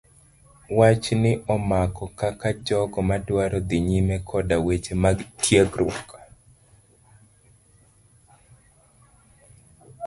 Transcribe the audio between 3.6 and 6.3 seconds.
dhi nyime koda weche mag tiegruok.